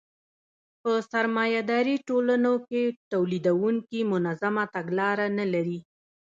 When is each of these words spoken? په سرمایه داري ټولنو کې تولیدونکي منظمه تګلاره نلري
په 0.81 0.91
سرمایه 1.11 1.61
داري 1.71 1.95
ټولنو 2.09 2.53
کې 2.67 2.81
تولیدونکي 3.11 3.99
منظمه 4.11 4.63
تګلاره 4.75 5.25
نلري 5.37 5.79